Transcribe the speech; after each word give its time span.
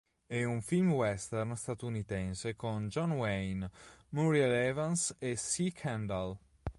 È 0.25 0.43
un 0.43 0.63
film 0.63 0.93
western 0.93 1.55
statunitense 1.55 2.55
con 2.55 2.87
John 2.87 3.11
Wayne, 3.11 3.69
Muriel 4.09 4.49
Evans 4.51 5.15
e 5.19 5.35
Cy 5.35 5.71
Kendall. 5.71 6.35